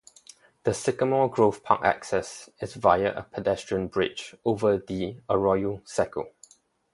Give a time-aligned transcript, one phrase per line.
[0.63, 6.31] The Sycamore Grove Park access is via a pedestrian bridge over the Arroyo Seco.